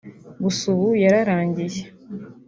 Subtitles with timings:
[0.43, 1.81] gusa ubu yararangiye